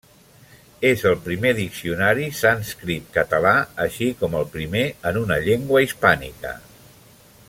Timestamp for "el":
1.09-1.17, 4.43-4.49